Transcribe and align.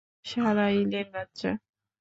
শালা 0.25 0.65
ইলের 0.71 1.07
বাচ্চা। 1.13 1.51